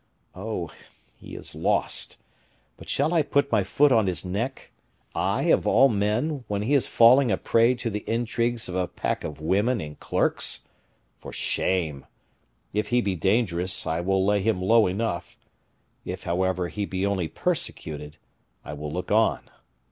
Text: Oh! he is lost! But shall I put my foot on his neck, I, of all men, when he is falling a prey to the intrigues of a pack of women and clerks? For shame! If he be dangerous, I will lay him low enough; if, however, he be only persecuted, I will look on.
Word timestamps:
Oh! 0.33 0.71
he 1.19 1.35
is 1.35 1.53
lost! 1.53 2.17
But 2.75 2.89
shall 2.89 3.13
I 3.13 3.21
put 3.21 3.51
my 3.51 3.63
foot 3.63 3.91
on 3.91 4.07
his 4.07 4.25
neck, 4.25 4.71
I, 5.13 5.43
of 5.53 5.67
all 5.67 5.89
men, 5.89 6.43
when 6.47 6.63
he 6.63 6.73
is 6.73 6.87
falling 6.87 7.29
a 7.29 7.37
prey 7.37 7.75
to 7.75 7.89
the 7.91 8.03
intrigues 8.09 8.67
of 8.67 8.75
a 8.75 8.87
pack 8.87 9.23
of 9.23 9.39
women 9.39 9.79
and 9.79 9.99
clerks? 9.99 10.63
For 11.19 11.31
shame! 11.31 12.07
If 12.73 12.87
he 12.87 12.99
be 13.01 13.15
dangerous, 13.15 13.85
I 13.85 13.99
will 14.01 14.25
lay 14.25 14.41
him 14.41 14.59
low 14.59 14.87
enough; 14.87 15.37
if, 16.03 16.23
however, 16.23 16.69
he 16.69 16.85
be 16.87 17.05
only 17.05 17.27
persecuted, 17.27 18.17
I 18.65 18.73
will 18.73 18.91
look 18.91 19.11
on. 19.11 19.51